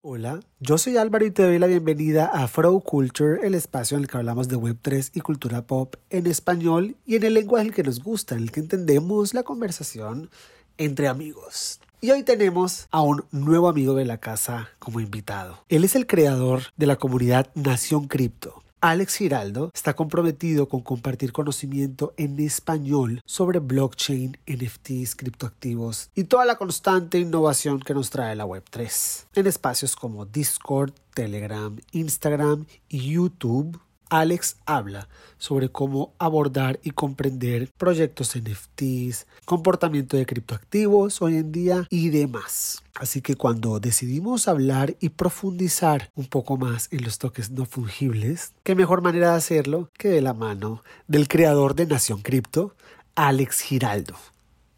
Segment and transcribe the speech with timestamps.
[0.00, 4.04] Hola, yo soy Álvaro y te doy la bienvenida a Fro Culture, el espacio en
[4.04, 7.82] el que hablamos de Web3 y cultura pop en español y en el lenguaje que
[7.82, 10.30] nos gusta, en el que entendemos la conversación
[10.76, 11.80] entre amigos.
[12.00, 15.64] Y hoy tenemos a un nuevo amigo de la casa como invitado.
[15.68, 21.32] Él es el creador de la comunidad Nación Cripto Alex Giraldo está comprometido con compartir
[21.32, 28.36] conocimiento en español sobre blockchain, NFTs, criptoactivos y toda la constante innovación que nos trae
[28.36, 33.80] la Web3 en espacios como Discord, Telegram, Instagram y YouTube
[34.10, 35.08] Alex habla
[35.38, 42.82] sobre cómo abordar y comprender proyectos NFTs, comportamiento de criptoactivos hoy en día y demás.
[42.94, 48.52] Así que cuando decidimos hablar y profundizar un poco más en los toques no fungibles,
[48.64, 52.74] qué mejor manera de hacerlo que de la mano del creador de Nación Cripto,
[53.14, 54.14] Alex Giraldo.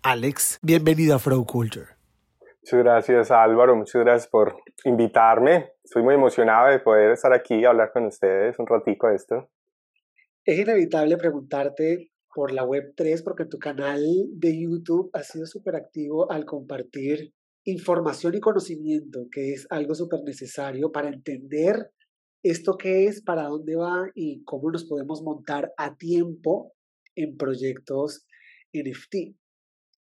[0.02, 1.99] Alex, bienvenido a Flow Culture.
[2.62, 5.72] Muchas gracias Álvaro, muchas gracias por invitarme.
[5.82, 9.50] Estoy muy emocionado de poder estar aquí y hablar con ustedes un ratico de esto.
[10.44, 16.30] Es inevitable preguntarte por la Web3 porque tu canal de YouTube ha sido súper activo
[16.30, 17.32] al compartir
[17.64, 21.90] información y conocimiento, que es algo súper necesario para entender
[22.42, 26.72] esto qué es, para dónde va y cómo nos podemos montar a tiempo
[27.14, 28.26] en proyectos
[28.72, 29.36] NFT.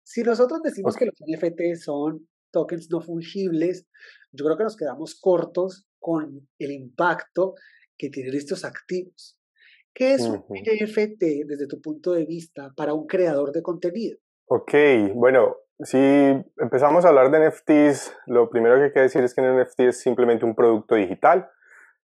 [0.05, 3.87] Si nosotros decimos que los NFT son tokens no fungibles,
[4.33, 7.55] yo creo que nos quedamos cortos con el impacto
[7.97, 9.39] que tienen estos activos.
[9.95, 14.19] ¿Qué es un NFT desde tu punto de vista para un creador de contenido?
[14.47, 14.73] Ok,
[15.15, 15.99] bueno, si
[16.57, 19.81] empezamos a hablar de NFTs, lo primero que hay que decir es que un NFT
[19.81, 21.51] es simplemente un producto digital.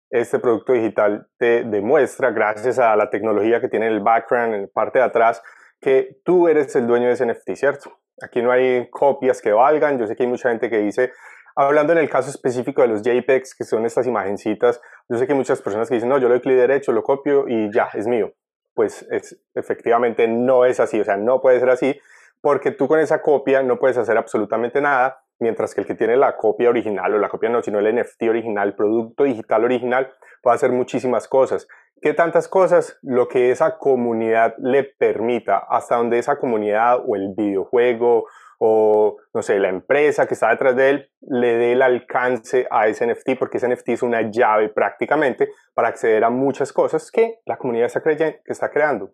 [0.09, 4.61] Este producto digital te demuestra, gracias a la tecnología que tiene en el background, en
[4.63, 5.41] la parte de atrás,
[5.79, 8.00] que tú eres el dueño de ese NFT, ¿cierto?
[8.23, 9.99] Aquí no hay copias que valgan.
[9.99, 11.11] Yo sé que hay mucha gente que dice,
[11.55, 15.33] hablando en el caso específico de los JPEGs, que son estas imagencitas, yo sé que
[15.33, 17.89] hay muchas personas que dicen, no, yo lo doy clic derecho, lo copio y ya,
[17.93, 18.33] es mío.
[18.73, 21.99] Pues es, efectivamente no es así, o sea, no puede ser así,
[22.41, 26.15] porque tú con esa copia no puedes hacer absolutamente nada, mientras que el que tiene
[26.15, 30.55] la copia original, o la copia no, sino el NFT original, producto digital original, puede
[30.55, 31.67] hacer muchísimas cosas.
[32.01, 32.97] ¿Qué tantas cosas?
[33.01, 38.25] Lo que esa comunidad le permita, hasta donde esa comunidad o el videojuego
[38.59, 42.87] o, no sé, la empresa que está detrás de él le dé el alcance a
[42.87, 47.39] ese NFT, porque ese NFT es una llave prácticamente para acceder a muchas cosas que
[47.45, 49.13] la comunidad está, que está creando.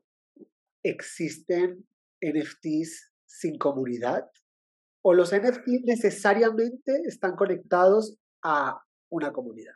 [0.83, 1.85] ¿Existen
[2.21, 4.29] NFTs sin comunidad?
[5.09, 9.71] ¿O los NFTs necesariamente están conectados a una comunidad?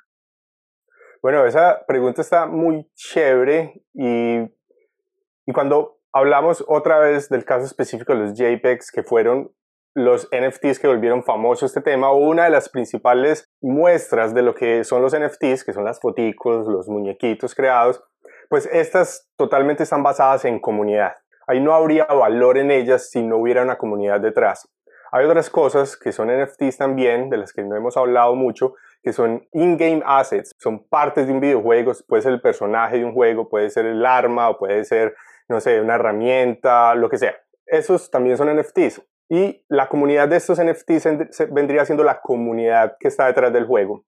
[1.22, 8.12] Bueno, esa pregunta está muy chévere y, y cuando hablamos otra vez del caso específico
[8.12, 9.56] de los JPEGs, que fueron
[9.96, 14.84] los NFTs que volvieron famoso este tema, una de las principales muestras de lo que
[14.84, 18.03] son los NFTs, que son las foticos, los muñequitos creados,
[18.50, 21.14] pues estas totalmente están basadas en comunidad.
[21.47, 24.68] Ahí no habría valor en ellas si no hubiera una comunidad detrás.
[25.12, 29.12] Hay otras cosas que son NFTs también, de las que no hemos hablado mucho, que
[29.12, 33.50] son in-game assets, son partes de un videojuego, puede ser el personaje de un juego,
[33.50, 35.16] puede ser el arma o puede ser,
[35.50, 37.36] no sé, una herramienta, lo que sea.
[37.66, 39.02] Esos también son NFTs.
[39.28, 44.06] Y la comunidad de estos NFTs vendría siendo la comunidad que está detrás del juego.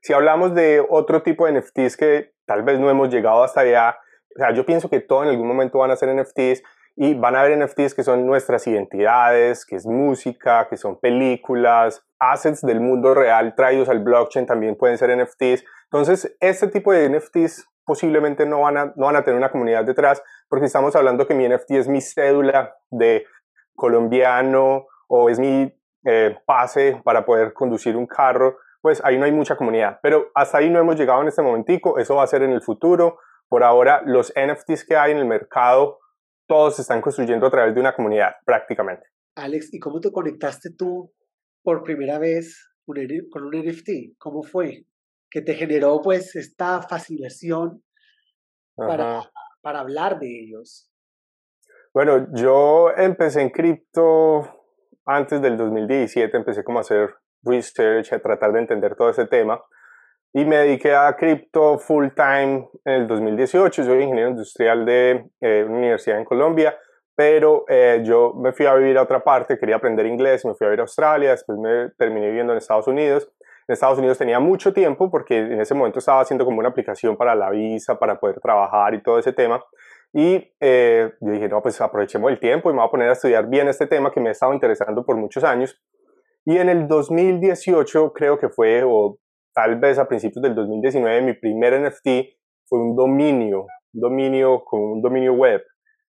[0.00, 3.98] Si hablamos de otro tipo de NFTs que tal vez no hemos llegado hasta allá,
[4.34, 6.62] o sea, yo pienso que todo en algún momento van a ser NFTs,
[6.96, 12.06] y van a haber NFTs que son nuestras identidades, que es música, que son películas,
[12.20, 15.64] assets del mundo real traídos al blockchain también pueden ser NFTs.
[15.84, 19.84] Entonces, este tipo de NFTs posiblemente no van a, no van a tener una comunidad
[19.84, 23.26] detrás, porque estamos hablando que mi NFT es mi cédula de
[23.74, 25.74] colombiano o es mi
[26.06, 29.98] eh, pase para poder conducir un carro, pues ahí no hay mucha comunidad.
[30.02, 32.62] Pero hasta ahí no hemos llegado en este momentico, eso va a ser en el
[32.62, 33.18] futuro.
[33.48, 35.98] Por ahora, los NFTs que hay en el mercado
[36.46, 39.06] todos se están construyendo a través de una comunidad, prácticamente.
[39.36, 41.12] Alex, ¿y cómo te conectaste tú
[41.62, 44.16] por primera vez con un NFT?
[44.18, 44.86] ¿Cómo fue?
[45.30, 47.82] Que te generó pues esta fascinación
[48.76, 49.30] para,
[49.62, 50.90] para hablar de ellos.
[51.92, 54.42] Bueno, yo empecé en cripto
[55.06, 59.62] antes del 2017, empecé como a hacer research, a tratar de entender todo ese tema
[60.36, 63.84] y me dediqué a cripto full time en el 2018.
[63.84, 66.76] Soy ingeniero industrial de eh, una universidad en Colombia,
[67.14, 70.66] pero eh, yo me fui a vivir a otra parte, quería aprender inglés, me fui
[70.66, 73.30] a vivir a Australia, después me terminé viviendo en Estados Unidos.
[73.68, 77.16] En Estados Unidos tenía mucho tiempo porque en ese momento estaba haciendo como una aplicación
[77.16, 79.64] para la visa, para poder trabajar y todo ese tema.
[80.12, 83.12] Y eh, yo dije, no, pues aprovechemos el tiempo y me voy a poner a
[83.12, 85.80] estudiar bien este tema que me ha estado interesando por muchos años.
[86.44, 89.18] Y en el 2018 creo que fue, o
[89.54, 92.08] tal vez a principios del 2019, mi primer NFT
[92.66, 95.62] fue un dominio, un dominio con un dominio web.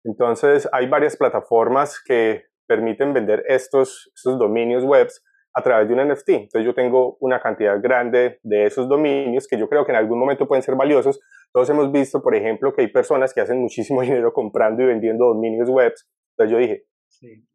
[0.04, 6.08] Entonces hay varias plataformas que permiten vender estos, estos dominios webs a través de un
[6.08, 6.28] NFT.
[6.28, 10.18] Entonces yo tengo una cantidad grande de esos dominios que yo creo que en algún
[10.18, 11.20] momento pueden ser valiosos.
[11.52, 15.26] Todos hemos visto, por ejemplo, que hay personas que hacen muchísimo dinero comprando y vendiendo
[15.26, 16.08] dominios webs.
[16.36, 16.84] Entonces yo dije,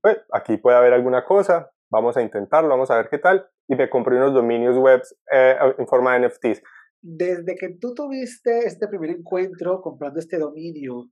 [0.02, 3.48] pues, aquí puede haber alguna cosa, vamos a intentarlo, vamos a ver qué tal.
[3.68, 6.62] Y me compré unos dominios webs eh, en forma de NFTs.
[7.02, 11.10] Desde que tú tuviste este primer encuentro comprando este dominio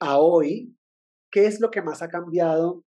[0.00, 0.76] a hoy,
[1.30, 2.84] ¿qué es lo que más ha cambiado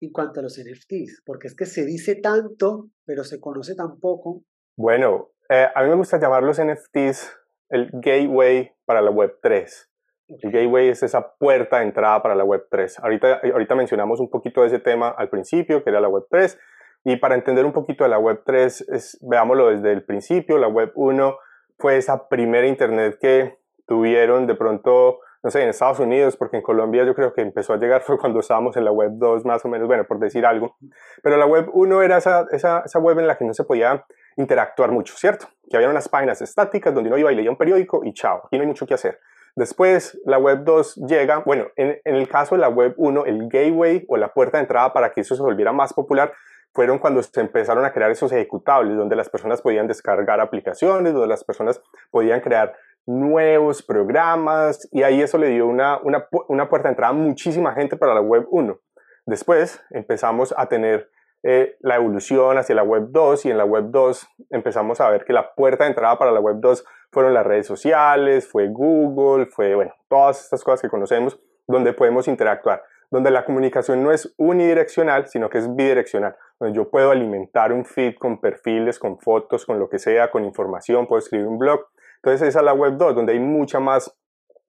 [0.00, 1.22] en cuanto a los NFTs?
[1.24, 4.44] Porque es que se dice tanto, pero se conoce tan poco.
[4.76, 7.38] Bueno, eh, a mí me gusta llamar los NFTs
[7.70, 9.90] el gateway para la Web 3.
[10.28, 12.98] El gateway es esa puerta de entrada para la Web 3.
[13.00, 16.58] Ahorita, ahorita mencionamos un poquito de ese tema al principio, que era la Web 3.
[17.04, 20.58] Y para entender un poquito de la Web 3, es, veámoslo desde el principio.
[20.58, 21.36] La Web 1
[21.78, 26.62] fue esa primera Internet que tuvieron de pronto no sé, en Estados Unidos, porque en
[26.62, 29.64] Colombia yo creo que empezó a llegar fue cuando estábamos en la web 2 más
[29.64, 30.76] o menos, bueno, por decir algo.
[31.22, 34.04] Pero la web 1 era esa, esa, esa web en la que no se podía
[34.36, 35.46] interactuar mucho, ¿cierto?
[35.70, 38.56] Que había unas páginas estáticas donde uno iba y leía un periódico y chao, aquí
[38.56, 39.18] no hay mucho que hacer.
[39.58, 44.04] Después la web 2 llega, bueno, en, el caso de la web 1, el gateway
[44.06, 46.32] o la puerta de entrada para que eso se volviera más popular
[46.72, 51.26] fueron cuando se empezaron a crear esos ejecutables, donde las personas podían descargar aplicaciones, donde
[51.26, 51.82] las personas
[52.12, 57.10] podían crear nuevos programas y ahí eso le dio una, una, una, puerta de entrada
[57.10, 58.78] a muchísima gente para la web 1.
[59.26, 61.10] Después empezamos a tener
[61.42, 65.24] eh, la evolución hacia la web 2 y en la web 2 empezamos a ver
[65.24, 69.46] que la puerta de entrada para la web 2 fueron las redes sociales, fue Google,
[69.46, 74.34] fue, bueno, todas estas cosas que conocemos donde podemos interactuar, donde la comunicación no es
[74.36, 79.64] unidireccional, sino que es bidireccional, donde yo puedo alimentar un feed con perfiles, con fotos,
[79.64, 81.80] con lo que sea, con información, puedo escribir un blog
[82.18, 84.14] entonces esa es la web 2, donde hay mucha más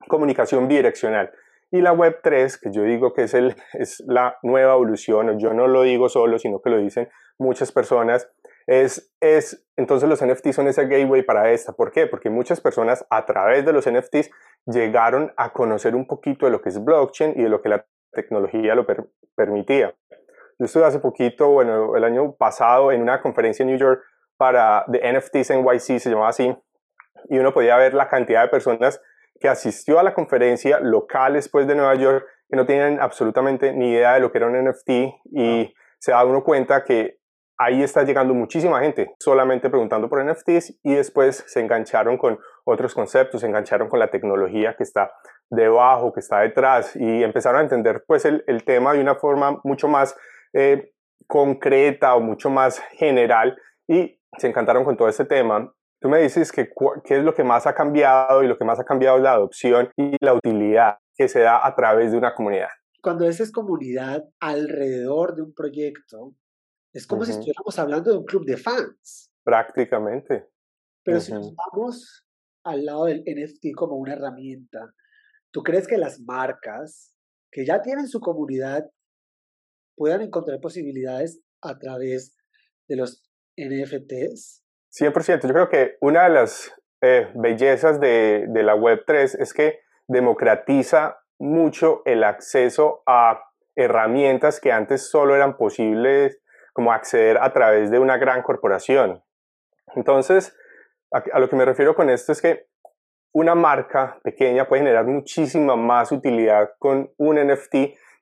[0.08, 1.32] comunicación bidireccional.
[1.72, 5.54] Y la web 3, que yo digo que es, el, es la nueva evolución, yo
[5.54, 8.30] no lo digo solo, sino que lo dicen muchas personas,
[8.68, 11.74] es, es, entonces los NFTs son ese gateway para esta.
[11.74, 12.06] ¿Por qué?
[12.06, 14.30] Porque muchas personas a través de los NFTs
[14.68, 17.86] llegaron a conocer un poquito de lo que es blockchain y de lo que la
[18.12, 18.86] tecnología lo
[19.36, 19.96] permitía.
[20.60, 24.04] Yo estuve hace poquito, bueno, el año pasado en una conferencia en New York
[24.38, 26.56] para de NFTs NYC, se llamaba así,
[27.30, 29.02] y uno podía ver la cantidad de personas
[29.40, 33.92] que asistió a la conferencia local después de Nueva York que no tenían absolutamente ni
[33.92, 34.90] idea de lo que era un NFT
[35.32, 37.20] y se da uno cuenta que
[37.58, 42.96] ahí está llegando muchísima gente solamente preguntando por NFTs y después se engancharon con otros
[42.96, 45.12] conceptos, se engancharon con la tecnología que está
[45.50, 49.60] debajo, que está detrás y empezaron a entender pues el, el tema de una forma
[49.64, 50.16] mucho más
[50.54, 50.94] eh,
[51.28, 53.58] concreta o mucho más general
[53.88, 56.70] y se encantaron con todo este tema Tú me dices que
[57.04, 59.34] qué es lo que más ha cambiado y lo que más ha cambiado es la
[59.34, 62.70] adopción y la utilidad que se da a través de una comunidad.
[63.02, 66.36] Cuando es comunidad alrededor de un proyecto,
[66.94, 69.30] es como si estuviéramos hablando de un club de fans.
[69.44, 70.48] Prácticamente.
[71.04, 72.26] Pero si nos vamos
[72.64, 74.94] al lado del NFT como una herramienta,
[75.52, 77.14] ¿tú crees que las marcas
[77.52, 78.90] que ya tienen su comunidad
[79.96, 82.38] puedan encontrar posibilidades a través
[82.88, 83.24] de los
[83.58, 84.64] NFTs?
[84.92, 85.48] 100%.
[85.48, 91.20] Yo creo que una de las eh, bellezas de, de la Web3 es que democratiza
[91.38, 93.44] mucho el acceso a
[93.76, 96.42] herramientas que antes solo eran posibles
[96.74, 99.24] como acceder a través de una gran corporación.
[99.96, 100.56] Entonces,
[101.12, 102.68] a, lo que me refiero con esto es que
[103.32, 107.74] una marca pequeña puede generar muchísima más utilidad con un NFT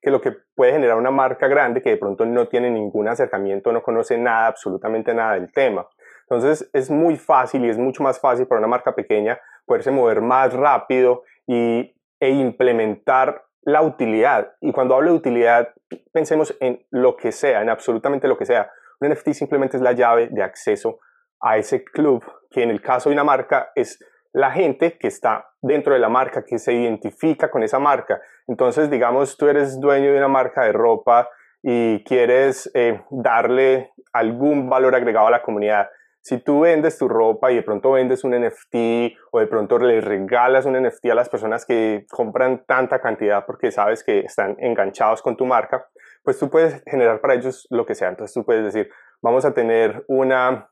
[0.01, 3.71] que lo que puede generar una marca grande que de pronto no tiene ningún acercamiento,
[3.71, 5.87] no conoce nada, absolutamente nada del tema.
[6.29, 10.21] Entonces es muy fácil y es mucho más fácil para una marca pequeña poderse mover
[10.21, 14.53] más rápido y, e implementar la utilidad.
[14.61, 15.73] Y cuando hablo de utilidad,
[16.11, 18.71] pensemos en lo que sea, en absolutamente lo que sea.
[18.99, 20.99] Un NFT simplemente es la llave de acceso
[21.39, 24.03] a ese club, que en el caso de una marca es
[24.33, 28.21] la gente que está dentro de la marca, que se identifica con esa marca.
[28.47, 31.29] Entonces, digamos, tú eres dueño de una marca de ropa
[31.61, 35.89] y quieres eh, darle algún valor agregado a la comunidad
[36.27, 40.01] si tú vendes tu ropa y de pronto vendes un NFT o de pronto le
[40.01, 45.21] regalas un NFT a las personas que compran tanta cantidad porque sabes que están enganchados
[45.21, 45.87] con tu marca,
[46.23, 48.09] pues tú puedes generar para ellos lo que sea.
[48.09, 48.89] Entonces tú puedes decir,
[49.21, 50.69] vamos a tener una,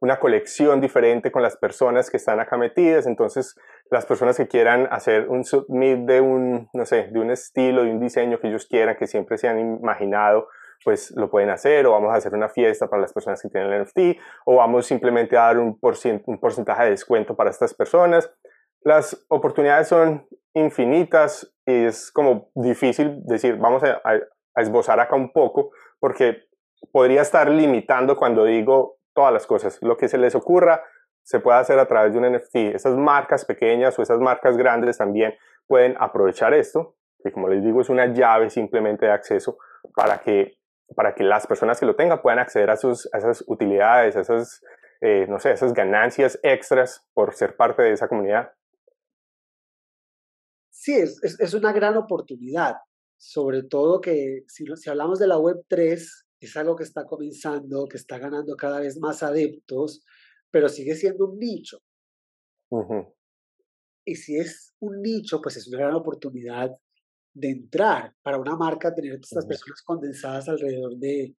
[0.00, 3.06] una colección diferente con las personas que están acá metidas.
[3.06, 3.54] Entonces
[3.90, 7.90] las personas que quieran hacer un submit de un, no sé, de un estilo, de
[7.90, 10.48] un diseño que ellos quieran, que siempre se han imaginado,
[10.84, 13.72] pues lo pueden hacer, o vamos a hacer una fiesta para las personas que tienen
[13.72, 18.32] el NFT, o vamos simplemente a dar un, porcentaje de descuento para estas personas.
[18.82, 25.32] Las oportunidades son infinitas y es como difícil decir, vamos a, a esbozar acá un
[25.32, 26.44] poco, porque
[26.92, 29.78] podría estar limitando cuando digo todas las cosas.
[29.82, 30.82] Lo que se les ocurra
[31.26, 32.74] se puede hacer a través de un NFT.
[32.76, 35.34] Esas marcas pequeñas o esas marcas grandes también
[35.66, 39.58] pueden aprovechar esto, que como les digo es una llave simplemente de acceso
[39.94, 40.58] para que,
[40.94, 44.62] para que las personas que lo tengan puedan acceder a, sus, esas utilidades, a esas,
[45.00, 48.52] eh, no sé, esas ganancias extras por ser parte de esa comunidad.
[50.70, 52.76] Sí, es, es, una gran oportunidad,
[53.18, 57.86] sobre todo que si, si hablamos de la Web 3, es algo que está comenzando,
[57.88, 60.04] que está ganando cada vez más adeptos,
[60.50, 61.78] pero sigue siendo un nicho.
[64.04, 66.70] Y si es un nicho, pues es una gran oportunidad
[67.36, 71.36] de entrar para una marca, tener estas personas condensadas alrededor de,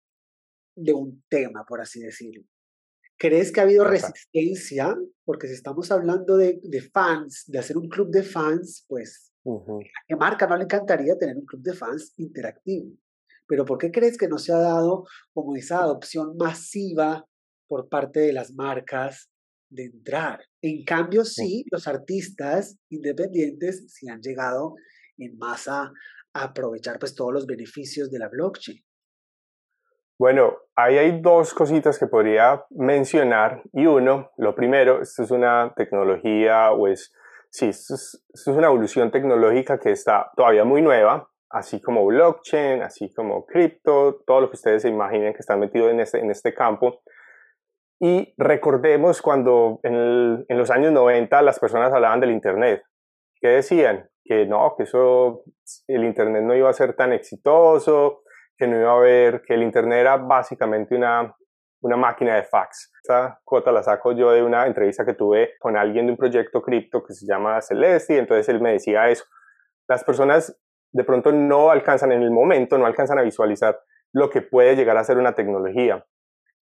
[0.76, 2.44] de un tema, por así decirlo.
[3.18, 4.96] ¿Crees que ha habido resistencia?
[5.26, 10.02] Porque si estamos hablando de, de, fans, de hacer un club de fans, pues ¿a
[10.08, 12.92] qué marca no le encantaría tener un club de fans interactivo?
[13.48, 17.26] Pero ¿por qué crees que no se ha dado como esa adopción masiva
[17.68, 19.32] por parte de las marcas
[19.70, 20.42] de entrar?
[20.62, 24.76] En cambio, sí, los artistas independientes sí han llegado
[25.18, 25.92] en masa
[26.34, 28.84] a aprovechar pues todos los beneficios de la blockchain.
[30.20, 35.74] Bueno, ahí hay dos cositas que podría mencionar y uno, lo primero, esto es una
[35.76, 37.14] tecnología o es,
[37.52, 42.04] sí, esto es, esto es una evolución tecnológica que está todavía muy nueva, así como
[42.06, 46.20] blockchain, así como cripto, todo lo que ustedes se imaginen que están metidos en este,
[46.20, 47.02] en este campo.
[48.00, 52.82] Y recordemos cuando en, en, los años 90 las personas hablaban del Internet.
[53.40, 54.10] ¿Qué decían?
[54.28, 55.44] Que no, que eso,
[55.88, 58.24] el Internet no iba a ser tan exitoso,
[58.58, 61.34] que no iba a haber, que el Internet era básicamente una,
[61.82, 62.92] una máquina de fax.
[63.04, 66.62] Esa cuota la saco yo de una entrevista que tuve con alguien de un proyecto
[66.62, 69.26] cripto que se llama Celeste, y entonces él me decía eso.
[69.88, 70.60] Las personas
[70.92, 73.80] de pronto no alcanzan en el momento, no alcanzan a visualizar
[74.14, 76.06] lo que puede llegar a ser una tecnología.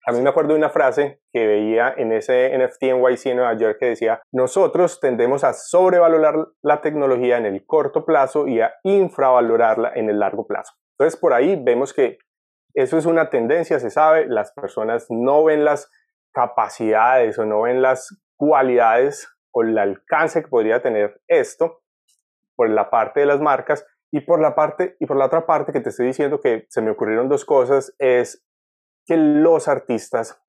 [0.07, 3.57] A mí me acuerdo de una frase que veía en ese NFT NYC en Nueva
[3.57, 8.75] York que decía, nosotros tendemos a sobrevalorar la tecnología en el corto plazo y a
[8.83, 10.73] infravalorarla en el largo plazo.
[10.91, 12.19] Entonces por ahí vemos que
[12.75, 15.89] eso es una tendencia, se sabe, las personas no ven las
[16.33, 21.81] capacidades o no ven las cualidades o el alcance que podría tener esto
[22.55, 25.71] por la parte de las marcas y por la parte y por la otra parte
[25.71, 28.45] que te estoy diciendo que se me ocurrieron dos cosas es
[29.05, 30.41] que los artistas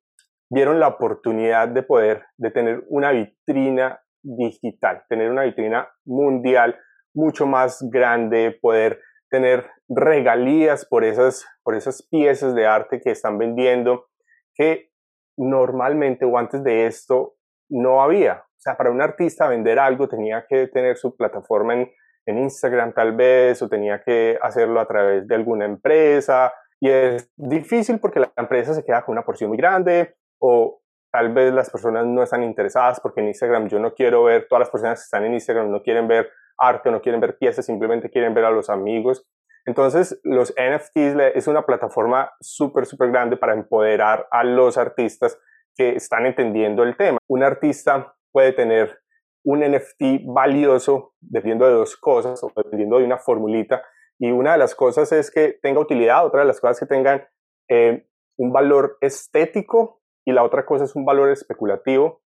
[0.51, 6.79] vieron la oportunidad de poder, de tener una vitrina digital, tener una vitrina mundial
[7.15, 13.39] mucho más grande, poder tener regalías por esas, por esas piezas de arte que están
[13.39, 14.07] vendiendo,
[14.55, 14.91] que
[15.37, 17.35] normalmente o antes de esto
[17.69, 18.45] no había.
[18.45, 21.91] O sea, para un artista vender algo tenía que tener su plataforma en,
[22.27, 27.31] en Instagram tal vez, o tenía que hacerlo a través de alguna empresa, y es
[27.37, 30.81] difícil porque la empresa se queda con una porción muy grande o
[31.13, 34.61] tal vez las personas no están interesadas porque en Instagram yo no quiero ver, todas
[34.61, 38.11] las personas que están en Instagram no quieren ver arte, no quieren ver piezas, simplemente
[38.11, 39.27] quieren ver a los amigos.
[39.67, 45.39] Entonces, los NFTs es una plataforma súper, súper grande para empoderar a los artistas
[45.75, 47.19] que están entendiendo el tema.
[47.29, 49.01] Un artista puede tener
[49.45, 53.83] un NFT valioso dependiendo de dos cosas o dependiendo de una formulita
[54.19, 57.27] y una de las cosas es que tenga utilidad, otra de las cosas que tengan
[57.69, 58.07] eh,
[58.39, 62.23] un valor estético y la otra cosa es un valor especulativo,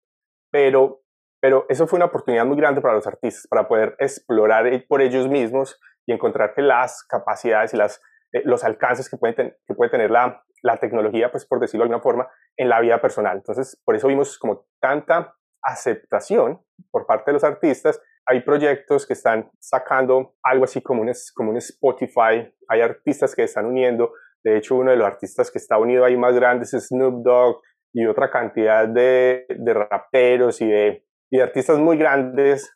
[0.50, 1.02] pero,
[1.40, 5.02] pero eso fue una oportunidad muy grande para los artistas, para poder explorar e, por
[5.02, 8.00] ellos mismos y encontrar que las capacidades y las,
[8.32, 9.34] eh, los alcances que puede,
[9.66, 13.00] que puede tener la, la tecnología, pues por decirlo de alguna forma, en la vida
[13.00, 13.36] personal.
[13.36, 19.14] Entonces, por eso vimos como tanta aceptación por parte de los artistas hay proyectos que
[19.14, 24.12] están sacando algo así como un, Spotify, hay artistas que están uniendo,
[24.44, 27.62] de hecho uno de los artistas que está unido ahí más grandes es Snoop Dogg
[27.94, 31.04] y otra cantidad de, raperos y de,
[31.42, 32.70] artistas muy grandes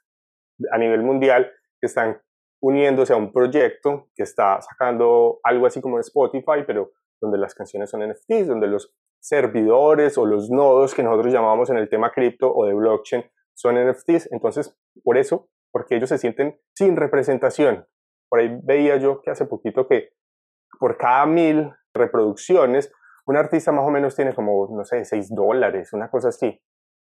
[0.72, 2.18] a nivel mundial que están
[2.62, 7.54] uniéndose a un proyecto que está sacando algo así como un Spotify, pero donde las
[7.54, 12.10] canciones son NFTs, donde los servidores o los nodos que nosotros llamamos en el tema
[12.10, 14.30] cripto o de blockchain son NFTs.
[14.32, 17.86] Entonces, por eso, porque ellos se sienten sin representación.
[18.28, 20.10] Por ahí veía yo que hace poquito que
[20.78, 22.92] por cada mil reproducciones,
[23.26, 26.60] un artista más o menos tiene como, no sé, 6 dólares, una cosa así.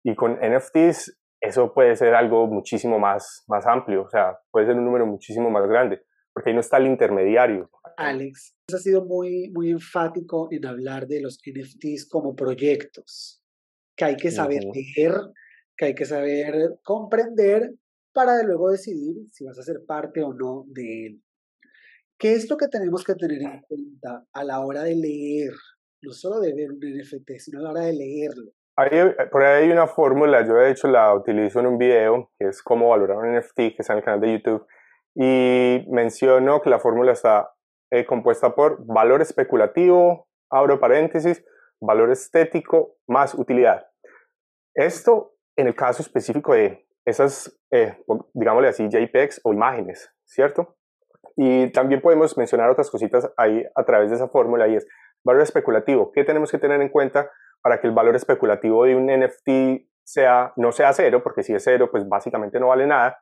[0.04, 4.76] Y con NFTs eso puede ser algo muchísimo más, más amplio, o sea, puede ser
[4.76, 6.02] un número muchísimo más grande.
[6.34, 7.70] porque ahí no está el intermediario.
[7.98, 13.44] Alex, ha sido muy, muy enfático en hablar de los NFTs como proyectos,
[13.98, 15.14] que hay que saber leer,
[15.80, 17.72] que hay que saber comprender
[18.14, 21.24] para luego decidir si vas a ser parte o no de él.
[22.20, 25.54] ¿Qué es lo que tenemos que tener en cuenta a la hora de leer?
[26.02, 28.52] No solo de ver un NFT, sino a la hora de leerlo.
[29.32, 32.62] por ahí hay una fórmula, yo de hecho la utilizo en un video, que es
[32.62, 34.68] cómo valorar un NFT, que está en el canal de YouTube,
[35.16, 37.54] y menciono que la fórmula está
[37.90, 41.42] eh, compuesta por valor especulativo, abro paréntesis,
[41.80, 43.88] valor estético más utilidad.
[44.76, 47.98] Esto en el caso específico de esas, eh,
[48.34, 50.78] digámosle así, JPEGs o imágenes, ¿cierto?
[51.36, 54.88] Y también podemos mencionar otras cositas ahí a través de esa fórmula y es
[55.24, 56.12] valor especulativo.
[56.14, 57.30] ¿Qué tenemos que tener en cuenta
[57.62, 61.22] para que el valor especulativo de un NFT sea, no sea cero?
[61.24, 63.20] Porque si es cero, pues básicamente no vale nada.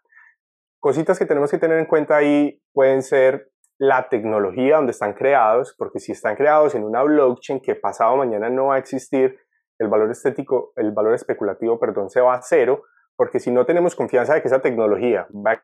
[0.80, 5.76] Cositas que tenemos que tener en cuenta ahí pueden ser la tecnología donde están creados,
[5.78, 9.40] porque si están creados en una blockchain que pasado mañana no va a existir,
[9.80, 12.84] el valor estético, el valor especulativo, perdón, se va a cero,
[13.16, 15.64] porque si no tenemos confianza de que esa tecnología va a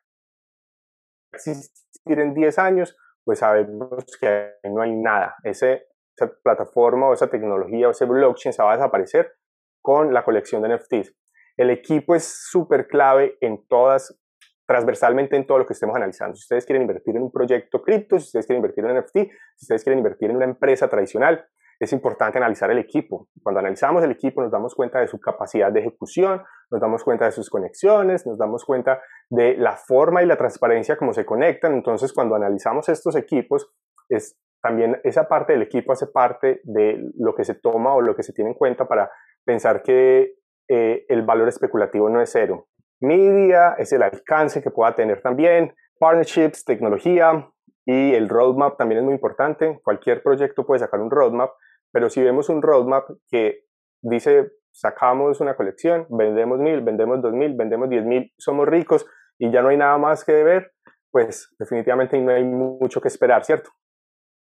[1.34, 5.36] existir en 10 años, pues sabemos que no hay nada.
[5.44, 9.34] Ese, esa plataforma o esa tecnología o ese blockchain se va a desaparecer
[9.82, 11.16] con la colección de NFTs.
[11.58, 14.20] El equipo es súper clave en todas,
[14.68, 16.36] transversalmente en todo lo que estemos analizando.
[16.36, 19.14] Si ustedes quieren invertir en un proyecto cripto, si ustedes quieren invertir en NFT,
[19.56, 21.46] si ustedes quieren invertir en una empresa tradicional,
[21.80, 23.28] es importante analizar el equipo.
[23.42, 27.26] Cuando analizamos el equipo nos damos cuenta de su capacidad de ejecución, nos damos cuenta
[27.26, 31.74] de sus conexiones, nos damos cuenta de la forma y la transparencia como se conectan.
[31.74, 33.72] Entonces, cuando analizamos estos equipos,
[34.10, 38.16] es también esa parte del equipo hace parte de lo que se toma o lo
[38.16, 39.12] que se tiene en cuenta para
[39.46, 40.36] pensar que
[40.70, 42.68] eh, el valor especulativo no es cero.
[43.02, 47.50] Media es el alcance que pueda tener también, partnerships, tecnología
[47.86, 49.80] y el roadmap también es muy importante.
[49.84, 51.52] Cualquier proyecto puede sacar un roadmap,
[51.92, 53.66] pero si vemos un roadmap que
[54.02, 59.06] dice, sacamos una colección, vendemos mil, vendemos dos mil, vendemos diez mil, somos ricos
[59.38, 60.74] y ya no hay nada más que ver,
[61.12, 63.70] pues definitivamente no hay mucho que esperar, ¿cierto?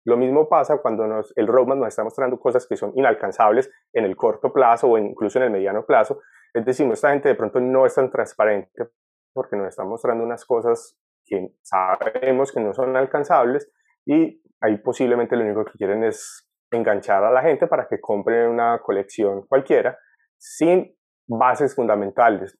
[0.05, 4.05] Lo mismo pasa cuando nos, el roadmap nos está mostrando cosas que son inalcanzables en
[4.05, 6.21] el corto plazo o incluso en el mediano plazo.
[6.53, 8.89] Es decir, esta gente de pronto no es tan transparente
[9.33, 10.97] porque nos está mostrando unas cosas
[11.29, 13.71] que sabemos que no son alcanzables
[14.05, 18.49] y ahí posiblemente lo único que quieren es enganchar a la gente para que compren
[18.49, 19.97] una colección cualquiera
[20.37, 20.95] sin
[21.27, 22.57] bases fundamentales.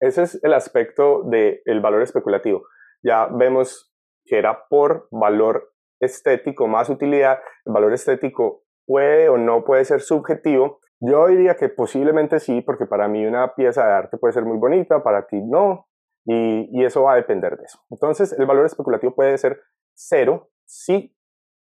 [0.00, 2.62] Ese es el aspecto del valor especulativo.
[3.02, 3.94] Ya vemos
[4.24, 7.38] que era por valor estético más utilidad.
[7.64, 10.80] El valor estético puede o no puede ser subjetivo.
[11.00, 14.58] Yo diría que posiblemente sí, porque para mí una pieza de arte puede ser muy
[14.58, 15.86] bonita, para ti no,
[16.24, 17.78] y, y eso va a depender de eso.
[17.90, 19.60] Entonces, el valor especulativo puede ser
[19.94, 21.14] cero si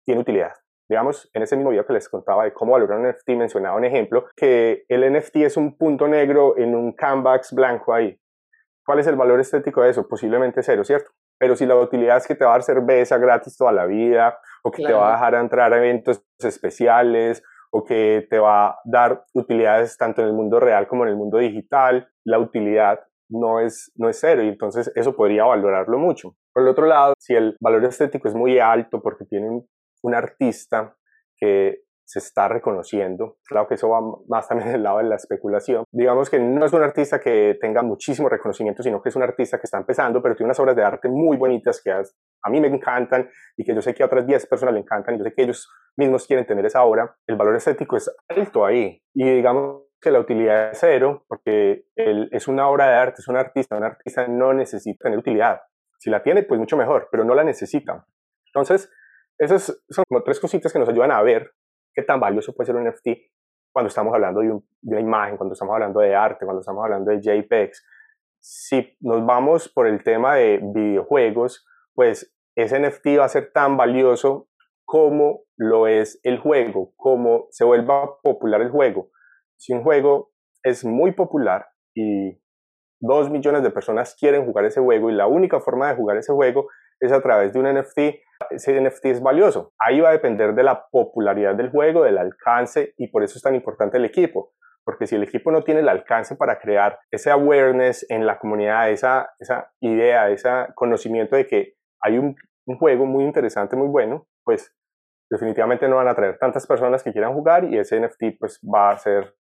[0.04, 0.52] tiene utilidad.
[0.88, 3.84] Digamos, en ese mismo video que les contaba de cómo valorar un NFT, mencionaba un
[3.84, 8.16] ejemplo, que el NFT es un punto negro en un canvas blanco ahí.
[8.84, 10.06] ¿Cuál es el valor estético de eso?
[10.06, 11.10] Posiblemente cero, ¿cierto?
[11.38, 14.38] Pero si la utilidad es que te va a dar cerveza gratis toda la vida,
[14.62, 18.80] o que te va a dejar entrar a eventos especiales, o que te va a
[18.84, 23.60] dar utilidades tanto en el mundo real como en el mundo digital, la utilidad no
[23.60, 26.36] es, no es cero y entonces eso podría valorarlo mucho.
[26.52, 29.66] Por el otro lado, si el valor estético es muy alto porque tiene un
[30.06, 30.96] un artista
[31.36, 33.38] que se está reconociendo.
[33.48, 35.82] Claro que eso va más también del lado de la especulación.
[35.90, 39.58] Digamos que no es un artista que tenga muchísimo reconocimiento, sino que es un artista
[39.58, 42.68] que está empezando, pero tiene unas obras de arte muy bonitas que a mí me
[42.68, 45.42] encantan y que yo sé que a otras 10 personas le encantan yo sé que
[45.42, 47.16] ellos mismos quieren tener esa obra.
[47.26, 52.28] El valor estético es alto ahí y digamos que la utilidad es cero porque él
[52.32, 55.60] es una obra de arte, es un artista, un artista no necesita tener utilidad.
[55.98, 58.06] Si la tiene, pues mucho mejor, pero no la necesita.
[58.46, 58.90] Entonces,
[59.38, 61.52] esas son como tres cositas que nos ayudan a ver
[61.94, 63.08] qué tan valioso puede ser un NFT
[63.72, 67.20] cuando estamos hablando de, una imagen, cuando estamos hablando de arte, cuando estamos hablando de
[67.20, 67.84] JPEGs.
[68.40, 73.76] Si nos vamos por el tema de videojuegos, pues ese NFT va a ser tan
[73.76, 74.48] valioso
[74.86, 79.10] como lo es el juego, como se vuelva popular el juego.
[79.58, 80.30] Si un juego
[80.62, 82.40] es muy popular y
[83.00, 86.32] dos millones de personas quieren jugar ese juego y la única forma de jugar ese
[86.32, 86.68] juego
[87.00, 87.98] es a través de un NFT,
[88.50, 89.72] ese NFT es valioso.
[89.78, 93.42] Ahí va a depender de la popularidad del juego, del alcance y por eso es
[93.42, 94.52] tan importante el equipo.
[94.84, 98.90] Porque si el equipo no tiene el alcance para crear ese awareness en la comunidad,
[98.90, 99.34] esa,
[99.80, 104.72] idea, ese conocimiento de que hay un, un juego muy interesante, muy bueno, pues
[105.28, 108.90] definitivamente no van a traer tantas personas que quieran jugar y ese NFT pues va
[108.90, 109.34] a ser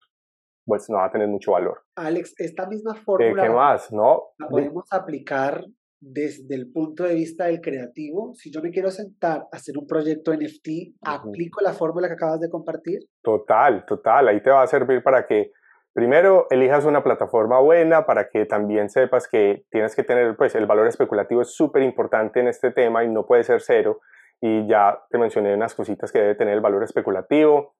[0.65, 1.84] pues no va a tener mucho valor.
[1.95, 3.91] Alex, esta misma fórmula ¿Qué más?
[3.91, 4.23] No.
[4.38, 5.63] la podemos aplicar
[5.99, 9.88] desde el punto de vista del creativo, si yo me quiero sentar a hacer un
[9.88, 12.99] proyecto NFT, ¿aplico la fórmula que acabas de compartir?
[13.23, 14.28] Total, total.
[14.28, 15.51] Ahí te va a servir para que
[15.93, 20.67] primero elijas una plataforma buena, para que también sepas que tienes que tener, pues el
[20.67, 24.01] valor especulativo es súper importante en este tema y no puede ser cero.
[24.41, 27.75] Y ya te mencioné unas cositas que debe tener el valor especulativo.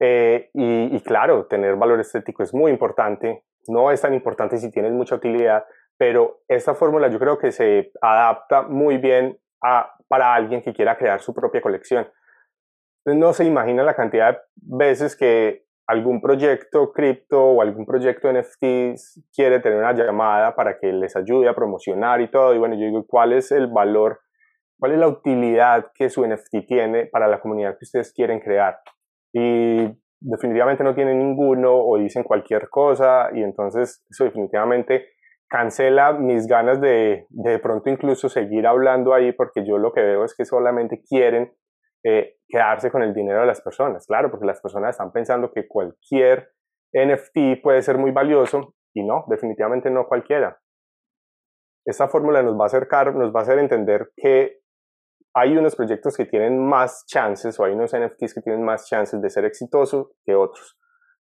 [0.00, 3.44] Eh, y, y claro, tener valor estético es muy importante.
[3.68, 5.64] No es tan importante si tienes mucha utilidad,
[5.98, 10.96] pero esta fórmula yo creo que se adapta muy bien a, para alguien que quiera
[10.96, 12.08] crear su propia colección.
[13.04, 19.28] No se imagina la cantidad de veces que algún proyecto cripto o algún proyecto NFTs
[19.34, 22.54] quiere tener una llamada para que les ayude a promocionar y todo.
[22.54, 24.20] Y bueno, yo digo, ¿cuál es el valor,
[24.78, 28.80] cuál es la utilidad que su NFT tiene para la comunidad que ustedes quieren crear?
[29.32, 29.88] Y
[30.20, 35.06] definitivamente no tiene ninguno o dicen cualquier cosa y entonces eso definitivamente
[35.48, 40.24] cancela mis ganas de, de pronto incluso seguir hablando ahí porque yo lo que veo
[40.24, 41.52] es que solamente quieren
[42.04, 45.68] eh, quedarse con el dinero de las personas, claro, porque las personas están pensando que
[45.68, 46.50] cualquier
[46.94, 50.58] NFT puede ser muy valioso y no, definitivamente no cualquiera.
[51.84, 54.59] Esta fórmula nos va a acercar, nos va a hacer entender que
[55.34, 59.20] hay unos proyectos que tienen más chances o hay unos NFTs que tienen más chances
[59.20, 60.78] de ser exitosos que otros.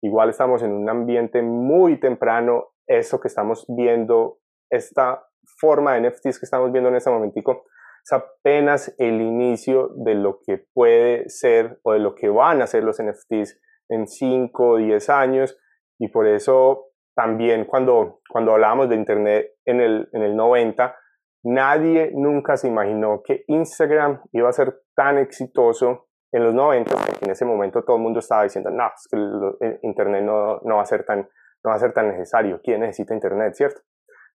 [0.01, 5.23] Igual estamos en un ambiente muy temprano eso que estamos viendo, esta
[5.59, 7.65] forma de NFTs que estamos viendo en este momentico,
[8.03, 12.67] es apenas el inicio de lo que puede ser o de lo que van a
[12.67, 13.59] ser los NFTs
[13.89, 15.57] en 5 o 10 años
[15.99, 20.95] y por eso también cuando, cuando hablábamos de Internet en el, en el 90,
[21.43, 27.25] nadie nunca se imaginó que Instagram iba a ser tan exitoso en los 90, porque
[27.25, 30.81] en ese momento todo el mundo estaba diciendo, no, es que Internet no, no va
[30.81, 31.27] a ser tan
[31.63, 32.59] no va a ser tan necesario.
[32.63, 33.81] ¿Quién necesita Internet, cierto?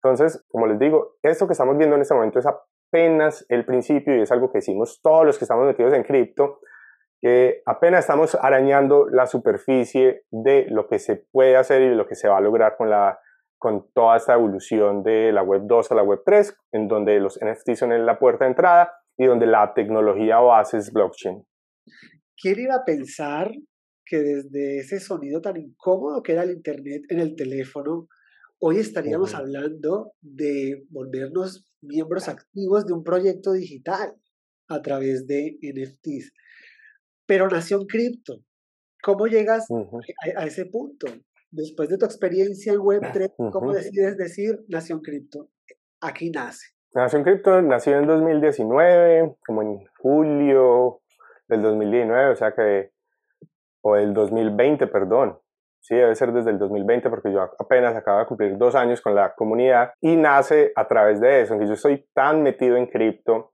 [0.04, 4.16] Entonces, como les digo, esto que estamos viendo en este momento es apenas el principio
[4.16, 6.60] y es algo que decimos todos los que estamos metidos en cripto,
[7.22, 12.16] que apenas estamos arañando la superficie de lo que se puede hacer y lo que
[12.16, 13.20] se va a lograr con, la,
[13.58, 17.40] con toda esta evolución de la Web 2 a la Web 3, en donde los
[17.40, 21.44] NFTs son en la puerta de entrada y donde la tecnología base es blockchain.
[22.38, 23.52] ¿Quién iba a pensar
[24.06, 28.08] que desde ese sonido tan incómodo que era el Internet en el teléfono,
[28.60, 34.14] hoy estaríamos hablando de volvernos miembros activos de un proyecto digital
[34.68, 36.32] a través de NFTs.
[37.26, 38.44] Pero Nación Cripto,
[39.02, 39.68] ¿cómo llegas
[40.38, 41.08] a, ese punto?
[41.56, 45.48] Después de tu experiencia en Web3, ¿cómo decides decir Nación Cripto?
[46.02, 46.68] Aquí nace.
[46.94, 51.00] Nación Cripto nació en 2019, como en julio
[51.48, 52.92] del 2019, o sea que
[53.82, 55.40] o el 2020, perdón.
[55.80, 59.16] Sí, debe ser desde el 2020 porque yo apenas acabo de cumplir dos años con
[59.16, 63.54] la comunidad y nace a través de eso, yo estoy tan metido en cripto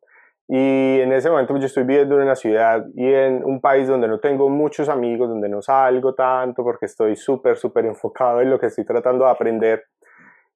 [0.53, 4.09] y en ese momento yo estoy viviendo en una ciudad y en un país donde
[4.09, 8.59] no tengo muchos amigos, donde no salgo tanto porque estoy súper, súper enfocado en lo
[8.59, 9.85] que estoy tratando de aprender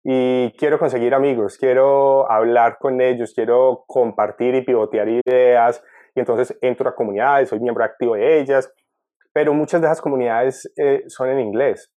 [0.04, 5.82] y quiero conseguir amigos, quiero hablar con ellos, quiero compartir y pivotear ideas
[6.14, 8.70] y entonces entro a comunidades, soy miembro activo de ellas
[9.36, 11.92] pero muchas de esas comunidades eh, son en inglés.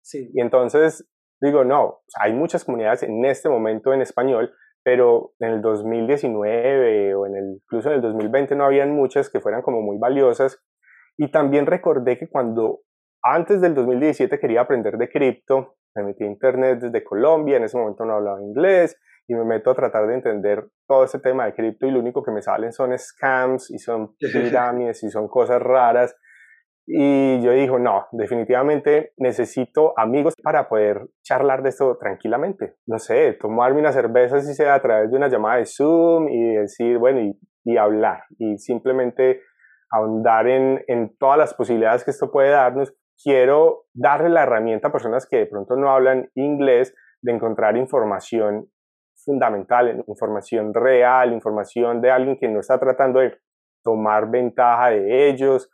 [0.00, 0.30] Sí.
[0.32, 1.08] Y entonces
[1.40, 4.54] digo, no, hay muchas comunidades en este momento en español,
[4.84, 9.40] pero en el 2019 o en el, incluso en el 2020 no habían muchas que
[9.40, 10.62] fueran como muy valiosas.
[11.16, 12.80] Y también recordé que cuando
[13.22, 17.78] antes del 2017 quería aprender de cripto, me metí a internet desde Colombia, en ese
[17.78, 21.54] momento no hablaba inglés y me meto a tratar de entender todo ese tema de
[21.54, 25.62] cripto y lo único que me salen son scams y son pirámides y son cosas
[25.62, 26.14] raras
[26.86, 32.74] y yo dijo, no, definitivamente necesito amigos para poder charlar de esto tranquilamente.
[32.86, 36.56] No sé, tomarme una cerveza si sea a través de una llamada de Zoom y
[36.56, 39.40] decir, bueno, y, y hablar y simplemente
[39.90, 42.94] ahondar en, en todas las posibilidades que esto puede darnos.
[43.22, 48.68] Quiero darle la herramienta a personas que de pronto no hablan inglés de encontrar información
[49.24, 53.38] fundamental, información real, información de alguien que no está tratando de
[53.82, 55.70] tomar ventaja de ellos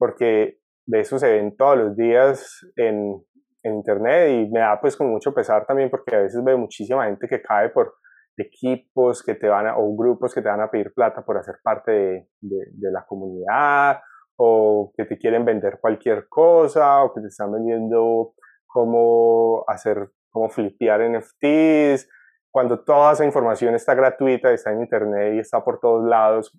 [0.00, 3.22] porque de eso se ven todos los días en,
[3.62, 7.28] internet y me da pues con mucho pesar también porque a veces veo muchísima gente
[7.28, 7.92] que cae por
[8.38, 11.56] equipos que te van a, o grupos que te van a pedir plata por hacer
[11.62, 14.00] parte de, de, la comunidad
[14.36, 18.32] o que te quieren vender cualquier cosa o que te están vendiendo
[18.66, 22.08] cómo hacer, cómo flipear NFTs,
[22.50, 26.58] cuando toda esa información está gratuita, está en internet y está por todos lados,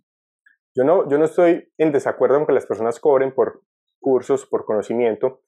[0.76, 3.62] yo no, yo no estoy en desacuerdo con que las personas cobren por
[4.00, 5.42] cursos, por conocimiento.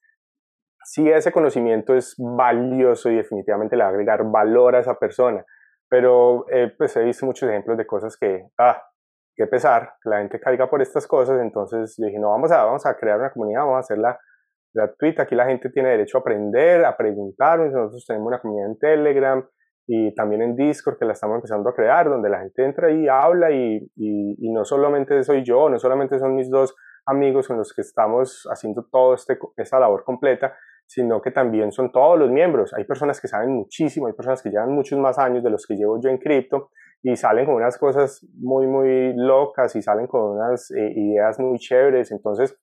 [0.85, 5.45] Si ese conocimiento es valioso y definitivamente le va a agregar valor a esa persona,
[5.89, 8.83] pero eh, pues he visto muchos ejemplos de cosas que, ah,
[9.35, 12.65] qué pesar, que la gente caiga por estas cosas, entonces yo dije, no, vamos a,
[12.65, 14.19] vamos a crear una comunidad, vamos a hacerla
[14.73, 18.79] gratuita, aquí la gente tiene derecho a aprender, a preguntar, nosotros tenemos una comunidad en
[18.79, 19.49] Telegram
[19.85, 23.07] y también en Discord que la estamos empezando a crear, donde la gente entra y
[23.07, 27.73] habla y, y, no solamente soy yo, no solamente son mis dos amigos con los
[27.73, 32.73] que estamos haciendo toda este, esta labor completa, sino que también son todos los miembros.
[32.73, 35.75] Hay personas que saben muchísimo, hay personas que llevan muchos más años de los que
[35.75, 36.69] llevo yo en cripto
[37.01, 41.59] y salen con unas cosas muy, muy locas y salen con unas eh, ideas muy
[41.59, 42.11] chéveres.
[42.11, 42.57] Entonces,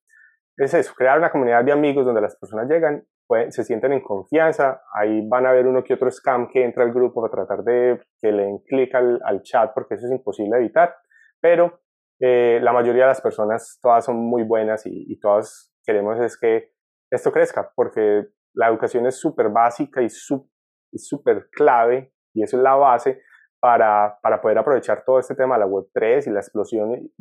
[0.57, 3.03] es eso, crear una comunidad de amigos donde las personas llegan,
[3.49, 6.93] se sienten en confianza, ahí van a ver uno que otro scam que entra al
[6.93, 10.57] grupo para tratar de que le den clic al, al chat porque eso es imposible
[10.57, 10.95] evitar,
[11.39, 11.81] pero
[12.19, 16.37] eh, la mayoría de las personas todas son muy buenas y, y todas queremos es
[16.37, 16.71] que
[17.11, 22.75] esto crezca, porque la educación es súper básica y súper clave, y eso es la
[22.75, 23.21] base
[23.59, 27.13] para, para, poder aprovechar todo este tema de la Web3 y la explosión y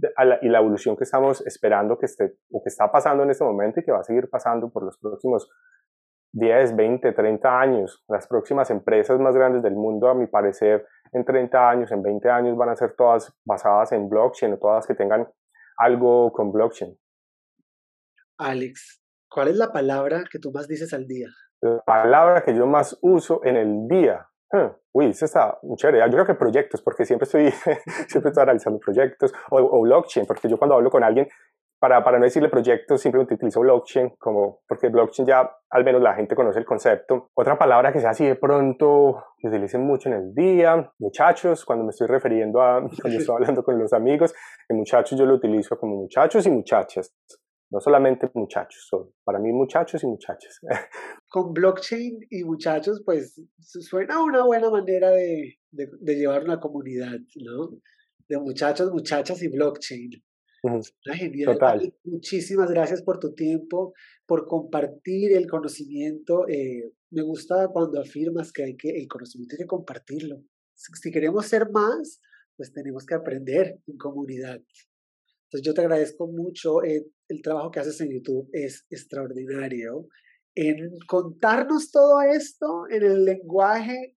[0.48, 3.84] la, evolución que estamos esperando que esté, o que está pasando en este momento y
[3.84, 5.50] que va a seguir pasando por los próximos
[6.32, 8.04] 10, 20, 30 años.
[8.08, 12.30] Las próximas empresas más grandes del mundo, a mi parecer, en 30 años, en 20
[12.30, 15.28] años, van a ser todas basadas en blockchain o todas que tengan
[15.76, 16.96] algo con blockchain.
[18.38, 21.28] Alex, ¿Cuál es la palabra que tú más dices al día?
[21.60, 24.26] La palabra que yo más uso en el día.
[24.50, 26.00] Hmm, uy, eso está muy chévere.
[26.00, 27.50] Yo creo que proyectos, porque siempre estoy,
[28.08, 31.28] siempre estoy realizando proyectos, o, blockchain, porque yo cuando hablo con alguien,
[31.80, 36.14] para, para no decirle proyectos, simplemente utilizo blockchain, como, porque blockchain ya al menos la
[36.14, 37.30] gente conoce el concepto.
[37.34, 41.84] Otra palabra que sea así de pronto, que utilicen mucho en el día, muchachos, cuando
[41.84, 44.34] me estoy refiriendo a, cuando estoy hablando con los amigos,
[44.68, 47.14] que muchachos yo lo utilizo como muchachos y muchachas
[47.70, 50.58] no solamente muchachos, son para mí muchachos y muchachas.
[51.28, 57.78] Con blockchain y muchachos, pues suena una buena manera de, de, llevar una comunidad, ¿no?
[58.28, 60.10] De muchachos, muchachas y blockchain.
[61.04, 61.52] Genial.
[61.54, 61.94] Total.
[62.04, 63.94] Muchísimas gracias por tu tiempo,
[64.26, 66.46] por compartir el conocimiento.
[66.48, 70.42] Eh, me gusta cuando afirmas que, hay que el conocimiento hay que compartirlo.
[70.74, 72.20] Si queremos ser más,
[72.56, 74.60] pues tenemos que aprender en comunidad.
[75.44, 76.82] Entonces yo te agradezco mucho.
[76.84, 80.08] Eh, el trabajo que haces en YouTube es extraordinario.
[80.54, 84.16] En contarnos todo esto en el lenguaje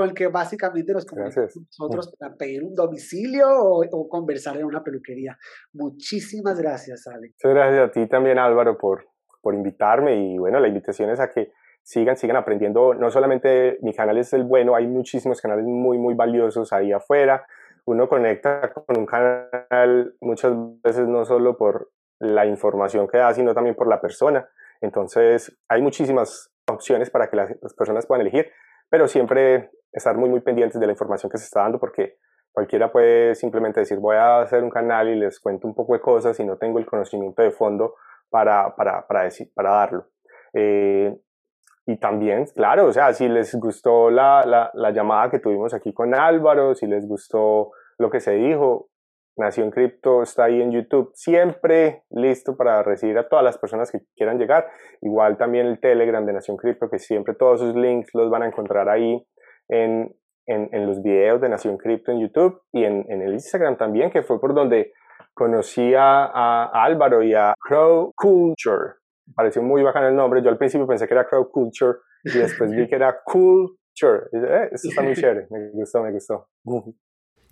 [0.00, 4.82] con el que básicamente nos comunicamos nosotros para pedir un domicilio o, conversar en una
[4.82, 5.38] peluquería.
[5.72, 7.34] Muchísimas gracias, Alex.
[7.42, 9.06] Muchas gracias a ti también, Álvaro, por,
[9.40, 10.16] por invitarme.
[10.16, 12.94] Y bueno, la invitación es a que sigan, sigan aprendiendo.
[12.94, 17.44] No solamente mi canal es el bueno, hay muchísimos canales muy, muy valiosos ahí afuera
[17.86, 23.54] uno conecta con un canal muchas veces no solo por la información que da, sino
[23.54, 24.48] también por la persona.
[24.80, 28.50] Entonces, hay muchísimas opciones para que las, personas puedan elegir,
[28.90, 32.18] pero siempre estar muy, muy pendientes de la información que se está dando porque
[32.52, 36.00] cualquiera puede simplemente decir voy a hacer un canal y les cuento un poco de
[36.00, 37.94] cosas y no tengo el conocimiento de fondo
[38.28, 40.06] para, para, para, decir, para darlo.
[40.52, 41.16] Eh,
[41.86, 45.92] y también, claro, o sea, si les gustó la, la, la, llamada que tuvimos aquí
[45.92, 48.90] con Álvaro, si les gustó lo que se dijo,
[49.36, 54.00] Nación Cripto está ahí en YouTube, siempre listo para recibir a todas las personas que
[54.16, 54.68] quieran llegar.
[55.00, 58.46] Igual también el Telegram de Nación Cripto, que siempre todos sus links los van a
[58.46, 59.26] encontrar ahí
[59.68, 60.14] en,
[60.46, 64.10] en, en los videos de Nación Cripto en YouTube y en, en, el Instagram también,
[64.10, 64.92] que fue por donde
[65.34, 69.00] conocí a, a Álvaro y a Crow Culture
[69.34, 70.42] pareció muy bacán el nombre.
[70.42, 74.28] Yo al principio pensé que era Crowd Culture y después vi que era Culture.
[74.32, 76.48] Eh, eso está muy chévere, me gustó, me gustó.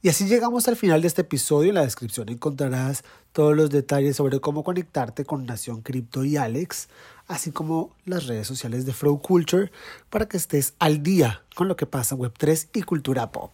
[0.01, 1.71] Y así llegamos al final de este episodio.
[1.71, 6.89] En la descripción encontrarás todos los detalles sobre cómo conectarte con Nación Cripto y Alex,
[7.27, 9.73] así como las redes sociales de Flow Culture
[10.09, 13.53] para que estés al día con lo que pasa en Web3 y cultura pop.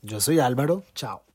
[0.00, 1.27] Yo soy Álvaro, chao.